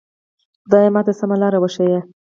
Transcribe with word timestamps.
خدایه 0.63 0.91
ماته 0.95 1.13
سمه 1.19 1.35
لاره 1.41 1.57
وښیه. 1.59 1.99